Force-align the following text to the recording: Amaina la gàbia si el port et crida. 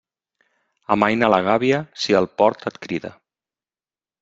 Amaina 0.95 1.29
la 1.33 1.39
gàbia 1.49 1.83
si 2.05 2.17
el 2.23 2.29
port 2.41 2.67
et 2.73 2.83
crida. 2.87 3.15